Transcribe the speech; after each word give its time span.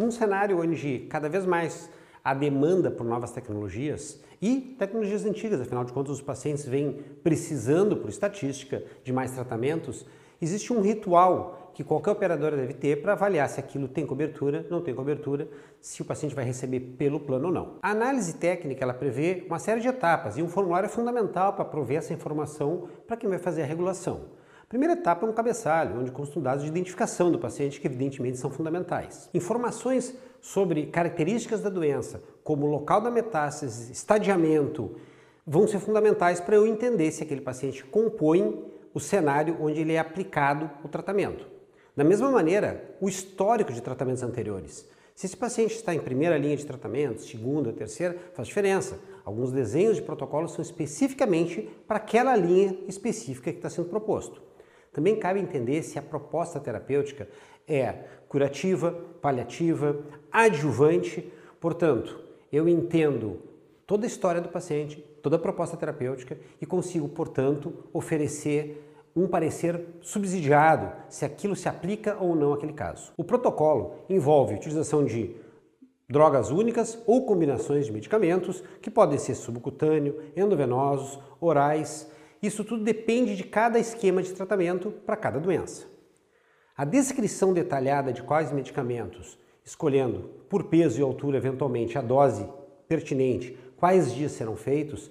Num 0.00 0.10
cenário 0.10 0.58
onde 0.58 1.00
cada 1.10 1.28
vez 1.28 1.44
mais 1.44 1.90
a 2.24 2.32
demanda 2.32 2.90
por 2.90 3.04
novas 3.04 3.32
tecnologias 3.32 4.18
e 4.40 4.74
tecnologias 4.78 5.26
antigas, 5.26 5.60
afinal 5.60 5.84
de 5.84 5.92
contas 5.92 6.14
os 6.14 6.22
pacientes 6.22 6.64
vêm 6.64 7.02
precisando, 7.22 7.98
por 7.98 8.08
estatística, 8.08 8.82
de 9.04 9.12
mais 9.12 9.32
tratamentos, 9.32 10.06
existe 10.40 10.72
um 10.72 10.80
ritual 10.80 11.70
que 11.74 11.84
qualquer 11.84 12.12
operadora 12.12 12.56
deve 12.56 12.72
ter 12.72 13.02
para 13.02 13.12
avaliar 13.12 13.46
se 13.50 13.60
aquilo 13.60 13.88
tem 13.88 14.06
cobertura, 14.06 14.66
não 14.70 14.80
tem 14.80 14.94
cobertura, 14.94 15.46
se 15.82 16.00
o 16.00 16.04
paciente 16.06 16.34
vai 16.34 16.46
receber 16.46 16.80
pelo 16.96 17.20
plano 17.20 17.48
ou 17.48 17.52
não. 17.52 17.74
A 17.82 17.90
análise 17.90 18.36
técnica 18.36 18.82
ela 18.82 18.94
prevê 18.94 19.44
uma 19.46 19.58
série 19.58 19.82
de 19.82 19.88
etapas 19.88 20.38
e 20.38 20.42
um 20.42 20.48
formulário 20.48 20.86
é 20.86 20.88
fundamental 20.88 21.52
para 21.52 21.66
prover 21.66 21.98
essa 21.98 22.14
informação 22.14 22.88
para 23.06 23.18
quem 23.18 23.28
vai 23.28 23.38
fazer 23.38 23.64
a 23.64 23.66
regulação. 23.66 24.39
Primeira 24.70 24.92
etapa 24.92 25.26
é 25.26 25.28
um 25.28 25.32
cabeçalho, 25.32 25.98
onde 25.98 26.12
constam 26.12 26.40
dados 26.40 26.62
de 26.62 26.70
identificação 26.70 27.32
do 27.32 27.40
paciente, 27.40 27.80
que 27.80 27.88
evidentemente 27.88 28.38
são 28.38 28.48
fundamentais. 28.48 29.28
Informações 29.34 30.14
sobre 30.40 30.86
características 30.86 31.60
da 31.60 31.68
doença, 31.68 32.22
como 32.44 32.66
local 32.66 33.00
da 33.00 33.10
metástase, 33.10 33.90
estadiamento, 33.90 34.94
vão 35.44 35.66
ser 35.66 35.80
fundamentais 35.80 36.38
para 36.38 36.54
eu 36.54 36.68
entender 36.68 37.10
se 37.10 37.20
aquele 37.20 37.40
paciente 37.40 37.84
compõe 37.84 38.64
o 38.94 39.00
cenário 39.00 39.56
onde 39.60 39.80
ele 39.80 39.94
é 39.94 39.98
aplicado 39.98 40.70
o 40.84 40.88
tratamento. 40.88 41.48
Da 41.96 42.04
mesma 42.04 42.30
maneira, 42.30 42.94
o 43.00 43.08
histórico 43.08 43.72
de 43.72 43.82
tratamentos 43.82 44.22
anteriores. 44.22 44.88
Se 45.16 45.26
esse 45.26 45.36
paciente 45.36 45.74
está 45.74 45.92
em 45.92 45.98
primeira 45.98 46.38
linha 46.38 46.56
de 46.56 46.64
tratamento, 46.64 47.22
segunda, 47.22 47.72
terceira, 47.72 48.16
faz 48.34 48.46
diferença. 48.46 49.00
Alguns 49.24 49.50
desenhos 49.50 49.96
de 49.96 50.02
protocolo 50.02 50.46
são 50.46 50.62
especificamente 50.62 51.68
para 51.88 51.96
aquela 51.96 52.36
linha 52.36 52.78
específica 52.86 53.50
que 53.50 53.58
está 53.58 53.68
sendo 53.68 53.88
proposto. 53.88 54.48
Também 54.92 55.16
cabe 55.16 55.40
entender 55.40 55.82
se 55.82 55.98
a 55.98 56.02
proposta 56.02 56.58
terapêutica 56.58 57.28
é 57.66 57.94
curativa, 58.28 58.92
paliativa, 59.20 60.00
adjuvante. 60.30 61.32
Portanto, 61.60 62.18
eu 62.52 62.68
entendo 62.68 63.38
toda 63.86 64.04
a 64.04 64.08
história 64.08 64.40
do 64.40 64.48
paciente, 64.48 64.96
toda 65.22 65.36
a 65.36 65.38
proposta 65.38 65.76
terapêutica 65.76 66.38
e 66.60 66.66
consigo, 66.66 67.08
portanto, 67.08 67.72
oferecer 67.92 68.86
um 69.14 69.26
parecer 69.26 69.84
subsidiado 70.00 70.92
se 71.08 71.24
aquilo 71.24 71.56
se 71.56 71.68
aplica 71.68 72.16
ou 72.20 72.34
não 72.34 72.52
àquele 72.52 72.72
caso. 72.72 73.12
O 73.16 73.24
protocolo 73.24 73.94
envolve 74.08 74.54
a 74.54 74.56
utilização 74.56 75.04
de 75.04 75.34
drogas 76.08 76.50
únicas 76.50 77.00
ou 77.06 77.24
combinações 77.24 77.86
de 77.86 77.92
medicamentos 77.92 78.62
que 78.82 78.90
podem 78.90 79.18
ser 79.18 79.34
subcutâneo, 79.34 80.20
endovenosos, 80.36 81.18
orais 81.40 82.10
isso 82.42 82.64
tudo 82.64 82.82
depende 82.82 83.36
de 83.36 83.44
cada 83.44 83.78
esquema 83.78 84.22
de 84.22 84.32
tratamento 84.32 84.90
para 84.90 85.16
cada 85.16 85.38
doença. 85.38 85.86
A 86.76 86.84
descrição 86.84 87.52
detalhada 87.52 88.12
de 88.12 88.22
quais 88.22 88.50
medicamentos, 88.50 89.38
escolhendo 89.64 90.30
por 90.48 90.64
peso 90.64 90.98
e 90.98 91.02
altura 91.02 91.36
eventualmente 91.36 91.98
a 91.98 92.00
dose 92.00 92.48
pertinente, 92.88 93.56
quais 93.76 94.12
dias 94.14 94.32
serão 94.32 94.56
feitos, 94.56 95.10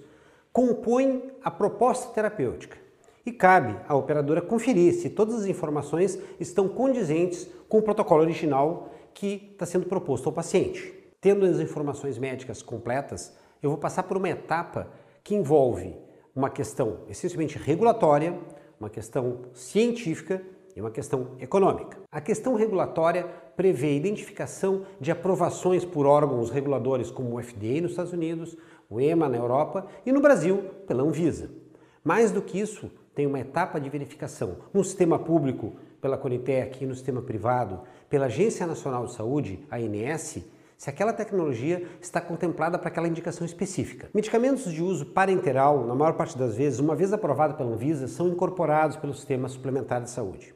compõe 0.52 1.30
a 1.42 1.50
proposta 1.50 2.12
terapêutica 2.12 2.76
e 3.24 3.30
cabe 3.30 3.76
à 3.86 3.94
operadora 3.94 4.42
conferir 4.42 4.94
se 4.94 5.10
todas 5.10 5.36
as 5.36 5.46
informações 5.46 6.18
estão 6.40 6.68
condizentes 6.68 7.48
com 7.68 7.78
o 7.78 7.82
protocolo 7.82 8.22
original 8.22 8.92
que 9.14 9.50
está 9.52 9.64
sendo 9.64 9.86
proposto 9.86 10.26
ao 10.26 10.32
paciente. 10.32 10.92
Tendo 11.20 11.44
as 11.44 11.60
informações 11.60 12.18
médicas 12.18 12.62
completas, 12.62 13.32
eu 13.62 13.70
vou 13.70 13.78
passar 13.78 14.02
por 14.04 14.16
uma 14.16 14.28
etapa 14.28 14.88
que 15.22 15.34
envolve 15.34 15.94
uma 16.40 16.48
questão 16.48 17.00
essencialmente 17.06 17.58
regulatória, 17.58 18.34
uma 18.80 18.88
questão 18.88 19.40
científica 19.52 20.42
e 20.74 20.80
uma 20.80 20.90
questão 20.90 21.32
econômica. 21.38 21.98
A 22.10 22.18
questão 22.18 22.54
regulatória 22.54 23.26
prevê 23.54 23.88
a 23.88 23.92
identificação 23.92 24.86
de 24.98 25.10
aprovações 25.10 25.84
por 25.84 26.06
órgãos 26.06 26.48
reguladores 26.50 27.10
como 27.10 27.36
o 27.36 27.42
FDA 27.42 27.82
nos 27.82 27.90
Estados 27.90 28.14
Unidos, 28.14 28.56
o 28.88 28.98
EMA 28.98 29.28
na 29.28 29.36
Europa 29.36 29.86
e 30.06 30.10
no 30.10 30.22
Brasil 30.22 30.64
pela 30.86 31.02
Anvisa. 31.02 31.50
Mais 32.02 32.32
do 32.32 32.40
que 32.40 32.58
isso, 32.58 32.90
tem 33.14 33.26
uma 33.26 33.40
etapa 33.40 33.78
de 33.78 33.90
verificação 33.90 34.56
no 34.72 34.82
sistema 34.82 35.18
público 35.18 35.74
pela 36.00 36.16
Conitec 36.16 36.82
e 36.82 36.86
no 36.86 36.94
sistema 36.94 37.20
privado 37.20 37.80
pela 38.08 38.26
Agência 38.26 38.66
Nacional 38.66 39.04
de 39.04 39.12
Saúde, 39.12 39.62
a 39.70 39.76
ANS, 39.76 40.38
se 40.80 40.88
aquela 40.88 41.12
tecnologia 41.12 41.86
está 42.00 42.22
contemplada 42.22 42.78
para 42.78 42.88
aquela 42.88 43.06
indicação 43.06 43.44
específica. 43.44 44.08
Medicamentos 44.14 44.72
de 44.72 44.82
uso 44.82 45.04
parenteral, 45.04 45.86
na 45.86 45.94
maior 45.94 46.14
parte 46.14 46.38
das 46.38 46.56
vezes, 46.56 46.78
uma 46.78 46.96
vez 46.96 47.12
aprovado 47.12 47.52
pela 47.52 47.68
Anvisa, 47.68 48.08
são 48.08 48.28
incorporados 48.28 48.96
pelo 48.96 49.12
Sistema 49.12 49.46
Suplementar 49.46 50.00
de 50.00 50.08
Saúde. 50.08 50.54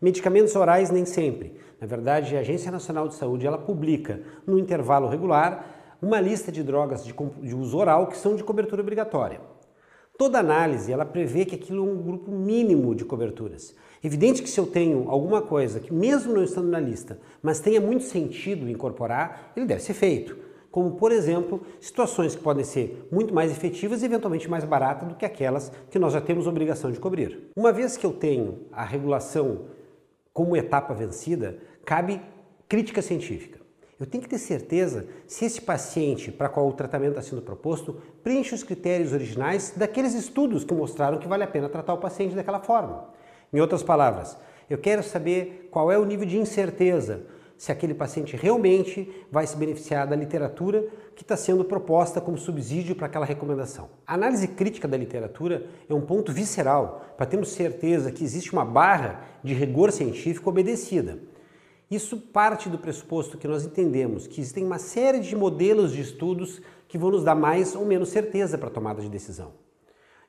Medicamentos 0.00 0.56
orais 0.56 0.88
nem 0.88 1.04
sempre. 1.04 1.60
Na 1.78 1.86
verdade, 1.86 2.34
a 2.34 2.40
Agência 2.40 2.72
Nacional 2.72 3.06
de 3.06 3.16
Saúde 3.16 3.46
ela 3.46 3.58
publica, 3.58 4.22
no 4.46 4.58
intervalo 4.58 5.08
regular, 5.08 5.96
uma 6.00 6.22
lista 6.22 6.50
de 6.50 6.62
drogas 6.62 7.04
de, 7.04 7.12
de 7.42 7.54
uso 7.54 7.76
oral 7.76 8.06
que 8.06 8.16
são 8.16 8.34
de 8.34 8.42
cobertura 8.42 8.80
obrigatória. 8.80 9.42
Toda 10.18 10.38
análise 10.38 10.90
ela 10.90 11.04
prevê 11.04 11.44
que 11.44 11.54
aquilo 11.54 11.86
é 11.86 11.90
um 11.92 12.02
grupo 12.02 12.30
mínimo 12.30 12.94
de 12.94 13.04
coberturas. 13.04 13.74
Evidente 14.02 14.42
que 14.42 14.48
se 14.48 14.58
eu 14.58 14.66
tenho 14.66 15.10
alguma 15.10 15.42
coisa 15.42 15.78
que, 15.78 15.92
mesmo 15.92 16.32
não 16.32 16.42
estando 16.42 16.68
na 16.68 16.80
lista, 16.80 17.18
mas 17.42 17.60
tenha 17.60 17.80
muito 17.80 18.04
sentido 18.04 18.68
incorporar, 18.68 19.52
ele 19.56 19.66
deve 19.66 19.82
ser 19.82 19.94
feito. 19.94 20.36
Como, 20.70 20.92
por 20.92 21.12
exemplo, 21.12 21.60
situações 21.80 22.34
que 22.34 22.42
podem 22.42 22.64
ser 22.64 23.08
muito 23.10 23.34
mais 23.34 23.50
efetivas 23.50 24.02
e 24.02 24.06
eventualmente 24.06 24.48
mais 24.48 24.64
baratas 24.64 25.08
do 25.08 25.14
que 25.14 25.24
aquelas 25.24 25.70
que 25.90 25.98
nós 25.98 26.12
já 26.12 26.20
temos 26.20 26.46
obrigação 26.46 26.90
de 26.90 27.00
cobrir. 27.00 27.50
Uma 27.56 27.72
vez 27.72 27.96
que 27.96 28.06
eu 28.06 28.12
tenho 28.12 28.60
a 28.72 28.84
regulação 28.84 29.66
como 30.32 30.56
etapa 30.56 30.94
vencida, 30.94 31.58
cabe 31.84 32.20
crítica 32.68 33.00
científica. 33.00 33.65
Eu 33.98 34.04
tenho 34.04 34.22
que 34.22 34.28
ter 34.28 34.38
certeza 34.38 35.06
se 35.26 35.46
esse 35.46 35.60
paciente 35.60 36.30
para 36.30 36.50
qual 36.50 36.68
o 36.68 36.72
tratamento 36.74 37.18
está 37.18 37.22
sendo 37.22 37.40
proposto 37.40 37.96
preenche 38.22 38.54
os 38.54 38.62
critérios 38.62 39.14
originais 39.14 39.72
daqueles 39.74 40.12
estudos 40.12 40.64
que 40.64 40.74
mostraram 40.74 41.18
que 41.18 41.26
vale 41.26 41.44
a 41.44 41.46
pena 41.46 41.66
tratar 41.66 41.94
o 41.94 41.98
paciente 41.98 42.34
daquela 42.34 42.60
forma. 42.60 43.08
Em 43.50 43.58
outras 43.58 43.82
palavras, 43.82 44.36
eu 44.68 44.76
quero 44.76 45.02
saber 45.02 45.68
qual 45.70 45.90
é 45.90 45.96
o 45.96 46.04
nível 46.04 46.26
de 46.26 46.36
incerteza 46.36 47.24
se 47.56 47.72
aquele 47.72 47.94
paciente 47.94 48.36
realmente 48.36 49.26
vai 49.32 49.46
se 49.46 49.56
beneficiar 49.56 50.06
da 50.06 50.14
literatura 50.14 50.86
que 51.14 51.22
está 51.22 51.34
sendo 51.34 51.64
proposta 51.64 52.20
como 52.20 52.36
subsídio 52.36 52.94
para 52.94 53.06
aquela 53.06 53.24
recomendação. 53.24 53.88
A 54.06 54.12
análise 54.12 54.46
crítica 54.46 54.86
da 54.86 54.98
literatura 54.98 55.66
é 55.88 55.94
um 55.94 56.02
ponto 56.02 56.34
visceral 56.34 57.14
para 57.16 57.24
termos 57.24 57.48
certeza 57.48 58.12
que 58.12 58.22
existe 58.22 58.52
uma 58.52 58.64
barra 58.64 59.22
de 59.42 59.54
rigor 59.54 59.90
científico 59.90 60.50
obedecida. 60.50 61.18
Isso 61.90 62.16
parte 62.16 62.68
do 62.68 62.78
pressuposto 62.78 63.38
que 63.38 63.46
nós 63.46 63.64
entendemos 63.64 64.26
que 64.26 64.40
existem 64.40 64.64
uma 64.64 64.78
série 64.78 65.20
de 65.20 65.36
modelos 65.36 65.92
de 65.92 66.00
estudos 66.00 66.60
que 66.88 66.98
vão 66.98 67.12
nos 67.12 67.22
dar 67.22 67.36
mais 67.36 67.76
ou 67.76 67.86
menos 67.86 68.08
certeza 68.08 68.58
para 68.58 68.68
a 68.68 68.72
tomada 68.72 69.00
de 69.00 69.08
decisão. 69.08 69.52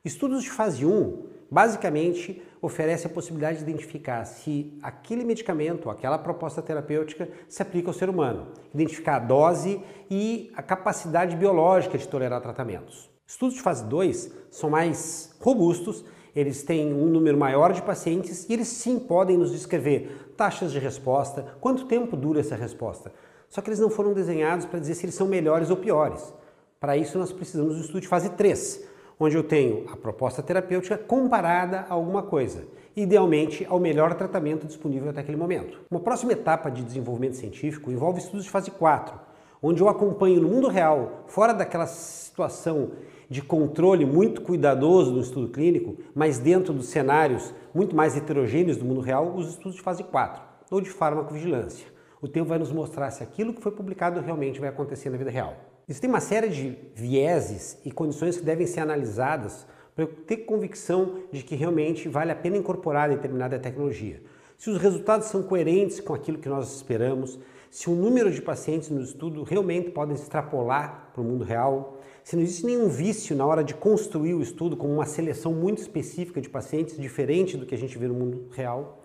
Estudos 0.04 0.44
de 0.44 0.50
fase 0.50 0.86
1 0.86 1.26
basicamente 1.50 2.40
oferece 2.62 3.06
a 3.06 3.10
possibilidade 3.10 3.58
de 3.58 3.64
identificar 3.64 4.24
se 4.24 4.78
aquele 4.80 5.24
medicamento, 5.24 5.90
aquela 5.90 6.18
proposta 6.18 6.62
terapêutica 6.62 7.28
se 7.48 7.60
aplica 7.60 7.88
ao 7.88 7.94
ser 7.94 8.08
humano, 8.08 8.48
identificar 8.72 9.16
a 9.16 9.20
dose 9.20 9.82
e 10.08 10.52
a 10.54 10.62
capacidade 10.62 11.34
biológica 11.34 11.98
de 11.98 12.06
tolerar 12.06 12.40
tratamentos. 12.40 13.10
Estudos 13.26 13.56
de 13.56 13.62
fase 13.62 13.84
2 13.84 14.32
são 14.50 14.70
mais 14.70 15.36
robustos 15.40 16.04
eles 16.38 16.62
têm 16.62 16.94
um 16.94 17.06
número 17.06 17.36
maior 17.36 17.72
de 17.72 17.82
pacientes 17.82 18.48
e 18.48 18.52
eles 18.52 18.68
sim 18.68 18.98
podem 18.98 19.36
nos 19.36 19.50
descrever 19.50 20.32
taxas 20.36 20.70
de 20.70 20.78
resposta, 20.78 21.44
quanto 21.60 21.86
tempo 21.86 22.16
dura 22.16 22.38
essa 22.38 22.54
resposta. 22.54 23.12
Só 23.48 23.60
que 23.60 23.68
eles 23.68 23.80
não 23.80 23.90
foram 23.90 24.12
desenhados 24.12 24.64
para 24.64 24.78
dizer 24.78 24.94
se 24.94 25.04
eles 25.04 25.16
são 25.16 25.26
melhores 25.26 25.68
ou 25.68 25.76
piores. 25.76 26.32
Para 26.78 26.96
isso 26.96 27.18
nós 27.18 27.32
precisamos 27.32 27.74
do 27.74 27.80
estudo 27.80 28.02
de 28.02 28.06
fase 28.06 28.30
3, 28.30 28.86
onde 29.18 29.36
eu 29.36 29.42
tenho 29.42 29.84
a 29.90 29.96
proposta 29.96 30.40
terapêutica 30.40 30.96
comparada 30.96 31.86
a 31.88 31.94
alguma 31.94 32.22
coisa, 32.22 32.64
idealmente 32.94 33.66
ao 33.68 33.80
melhor 33.80 34.14
tratamento 34.14 34.64
disponível 34.64 35.10
até 35.10 35.22
aquele 35.22 35.36
momento. 35.36 35.80
Uma 35.90 35.98
próxima 35.98 36.32
etapa 36.32 36.70
de 36.70 36.84
desenvolvimento 36.84 37.34
científico 37.34 37.90
envolve 37.90 38.20
estudos 38.20 38.44
de 38.44 38.50
fase 38.50 38.70
4, 38.70 39.27
onde 39.62 39.82
eu 39.82 39.88
acompanho 39.88 40.40
no 40.40 40.48
mundo 40.48 40.68
real, 40.68 41.24
fora 41.26 41.52
daquela 41.52 41.86
situação 41.86 42.92
de 43.28 43.42
controle 43.42 44.06
muito 44.06 44.40
cuidadoso 44.40 45.12
no 45.12 45.20
estudo 45.20 45.48
clínico, 45.48 45.96
mas 46.14 46.38
dentro 46.38 46.72
dos 46.72 46.86
cenários 46.86 47.52
muito 47.74 47.94
mais 47.94 48.16
heterogêneos 48.16 48.76
do 48.76 48.84
mundo 48.84 49.00
real, 49.00 49.34
os 49.34 49.50
estudos 49.50 49.74
de 49.74 49.82
fase 49.82 50.02
4, 50.02 50.42
ou 50.70 50.80
de 50.80 50.88
farmacovigilância. 50.90 51.86
O 52.20 52.26
tempo 52.26 52.48
vai 52.48 52.58
nos 52.58 52.72
mostrar 52.72 53.10
se 53.10 53.22
aquilo 53.22 53.52
que 53.52 53.60
foi 53.60 53.72
publicado 53.72 54.20
realmente 54.20 54.58
vai 54.58 54.68
acontecer 54.68 55.10
na 55.10 55.18
vida 55.18 55.30
real. 55.30 55.56
Existem 55.88 56.10
uma 56.10 56.20
série 56.20 56.48
de 56.48 56.76
vieses 56.94 57.78
e 57.84 57.90
condições 57.90 58.36
que 58.36 58.44
devem 58.44 58.66
ser 58.66 58.80
analisadas 58.80 59.66
para 59.94 60.04
eu 60.04 60.08
ter 60.08 60.38
convicção 60.38 61.22
de 61.32 61.42
que 61.42 61.54
realmente 61.54 62.08
vale 62.08 62.30
a 62.30 62.36
pena 62.36 62.56
incorporar 62.56 63.08
determinada 63.08 63.58
tecnologia. 63.58 64.20
Se 64.58 64.68
os 64.70 64.76
resultados 64.76 65.28
são 65.28 65.40
coerentes 65.40 66.00
com 66.00 66.12
aquilo 66.12 66.36
que 66.36 66.48
nós 66.48 66.74
esperamos, 66.74 67.38
se 67.70 67.88
o 67.88 67.94
número 67.94 68.28
de 68.28 68.42
pacientes 68.42 68.90
no 68.90 69.00
estudo 69.00 69.44
realmente 69.44 69.90
podem 69.90 70.16
extrapolar 70.16 71.10
para 71.12 71.22
o 71.22 71.24
mundo 71.24 71.44
real, 71.44 72.00
se 72.24 72.34
não 72.34 72.42
existe 72.42 72.66
nenhum 72.66 72.88
vício 72.88 73.36
na 73.36 73.46
hora 73.46 73.62
de 73.62 73.72
construir 73.72 74.34
o 74.34 74.42
estudo 74.42 74.76
como 74.76 74.92
uma 74.92 75.06
seleção 75.06 75.54
muito 75.54 75.80
específica 75.80 76.40
de 76.40 76.48
pacientes, 76.50 76.96
diferente 76.96 77.56
do 77.56 77.64
que 77.64 77.74
a 77.74 77.78
gente 77.78 77.96
vê 77.96 78.08
no 78.08 78.14
mundo 78.14 78.48
real, 78.50 79.04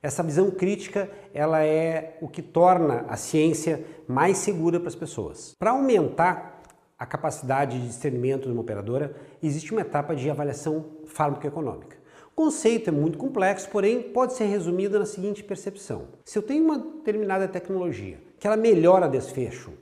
Essa 0.00 0.22
visão 0.22 0.48
crítica 0.48 1.10
ela 1.34 1.64
é 1.64 2.16
o 2.20 2.28
que 2.28 2.40
torna 2.40 3.04
a 3.08 3.16
ciência 3.16 3.84
mais 4.06 4.38
segura 4.38 4.78
para 4.78 4.88
as 4.88 4.94
pessoas. 4.94 5.56
Para 5.58 5.72
aumentar 5.72 6.62
a 6.96 7.04
capacidade 7.04 7.80
de 7.80 7.88
discernimento 7.88 8.46
de 8.46 8.52
uma 8.52 8.60
operadora, 8.60 9.16
existe 9.42 9.72
uma 9.72 9.80
etapa 9.80 10.14
de 10.14 10.30
avaliação 10.30 10.84
farmacoeconômica. 11.04 11.97
O 12.38 12.44
conceito 12.44 12.86
é 12.86 12.92
muito 12.92 13.18
complexo, 13.18 13.68
porém 13.68 14.00
pode 14.00 14.34
ser 14.34 14.44
resumido 14.44 14.96
na 14.96 15.04
seguinte 15.04 15.42
percepção. 15.42 16.06
Se 16.24 16.38
eu 16.38 16.42
tenho 16.42 16.64
uma 16.64 16.78
determinada 16.78 17.48
tecnologia 17.48 18.20
que 18.38 18.46
ela 18.46 18.56
melhora 18.56 19.08
desfecho, 19.08 19.72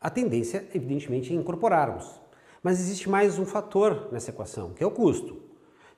a 0.00 0.08
tendência, 0.08 0.64
evidentemente, 0.72 1.32
é 1.32 1.36
incorporarmos. 1.36 2.20
Mas 2.62 2.78
existe 2.78 3.10
mais 3.10 3.40
um 3.40 3.44
fator 3.44 4.08
nessa 4.12 4.30
equação, 4.30 4.72
que 4.72 4.84
é 4.84 4.86
o 4.86 4.90
custo. 4.92 5.42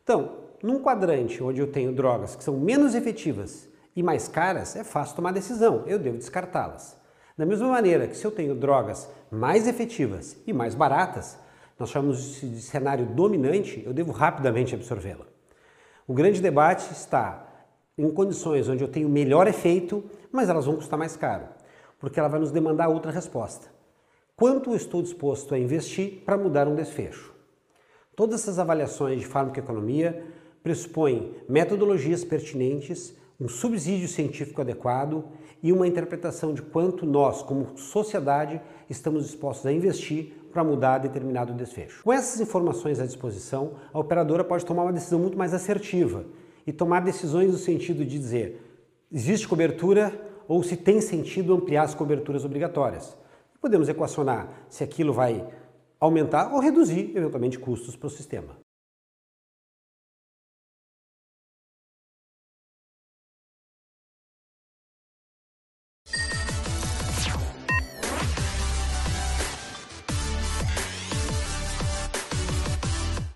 Então, 0.02 0.38
num 0.62 0.80
quadrante 0.80 1.42
onde 1.42 1.60
eu 1.60 1.70
tenho 1.70 1.92
drogas 1.92 2.34
que 2.34 2.42
são 2.42 2.58
menos 2.58 2.94
efetivas 2.94 3.68
e 3.94 4.02
mais 4.02 4.28
caras, 4.28 4.76
é 4.76 4.82
fácil 4.82 5.16
tomar 5.16 5.32
decisão, 5.32 5.84
eu 5.86 5.98
devo 5.98 6.16
descartá-las. 6.16 6.96
Da 7.36 7.44
mesma 7.44 7.68
maneira 7.68 8.08
que 8.08 8.16
se 8.16 8.26
eu 8.26 8.30
tenho 8.30 8.54
drogas 8.54 9.10
mais 9.30 9.68
efetivas 9.68 10.38
e 10.46 10.54
mais 10.54 10.74
baratas, 10.74 11.38
nós 11.78 11.90
chamamos 11.90 12.40
de 12.40 12.62
cenário 12.62 13.04
dominante, 13.04 13.82
eu 13.84 13.92
devo 13.92 14.10
rapidamente 14.10 14.74
absorvê-la. 14.74 15.35
O 16.06 16.14
grande 16.14 16.40
debate 16.40 16.92
está 16.92 17.46
em 17.98 18.08
condições 18.10 18.68
onde 18.68 18.84
eu 18.84 18.88
tenho 18.88 19.08
melhor 19.08 19.48
efeito, 19.48 20.04
mas 20.30 20.48
elas 20.48 20.66
vão 20.66 20.76
custar 20.76 20.96
mais 20.98 21.16
caro, 21.16 21.48
porque 21.98 22.20
ela 22.20 22.28
vai 22.28 22.38
nos 22.38 22.52
demandar 22.52 22.88
outra 22.88 23.10
resposta. 23.10 23.68
Quanto 24.36 24.70
eu 24.70 24.76
estou 24.76 25.02
disposto 25.02 25.54
a 25.54 25.58
investir 25.58 26.22
para 26.24 26.36
mudar 26.36 26.68
um 26.68 26.74
desfecho? 26.74 27.34
Todas 28.14 28.42
essas 28.42 28.58
avaliações 28.58 29.18
de 29.18 29.26
farmacoeconomia 29.26 30.24
pressupõem 30.62 31.34
metodologias 31.48 32.22
pertinentes, 32.22 33.16
um 33.40 33.48
subsídio 33.48 34.08
científico 34.08 34.60
adequado 34.60 35.24
e 35.62 35.72
uma 35.72 35.86
interpretação 35.86 36.54
de 36.54 36.62
quanto 36.62 37.04
nós, 37.04 37.42
como 37.42 37.76
sociedade, 37.76 38.60
estamos 38.88 39.24
dispostos 39.24 39.66
a 39.66 39.72
investir 39.72 40.32
para 40.52 40.64
mudar 40.64 40.98
determinado 40.98 41.52
desfecho. 41.52 42.02
Com 42.02 42.12
essas 42.12 42.40
informações 42.40 42.98
à 42.98 43.04
disposição, 43.04 43.72
a 43.92 43.98
operadora 43.98 44.42
pode 44.42 44.64
tomar 44.64 44.84
uma 44.84 44.92
decisão 44.92 45.18
muito 45.18 45.36
mais 45.36 45.52
assertiva 45.52 46.24
e 46.66 46.72
tomar 46.72 47.00
decisões 47.00 47.52
no 47.52 47.58
sentido 47.58 48.04
de 48.04 48.18
dizer 48.18 48.62
existe 49.12 49.46
cobertura 49.46 50.12
ou 50.48 50.62
se 50.62 50.76
tem 50.76 51.00
sentido 51.00 51.54
ampliar 51.54 51.82
as 51.82 51.94
coberturas 51.94 52.44
obrigatórias. 52.44 53.16
Podemos 53.60 53.88
equacionar 53.88 54.48
se 54.68 54.82
aquilo 54.82 55.12
vai 55.12 55.46
aumentar 56.00 56.52
ou 56.52 56.60
reduzir, 56.60 57.12
eventualmente, 57.14 57.58
custos 57.58 57.96
para 57.96 58.06
o 58.06 58.10
sistema. 58.10 58.65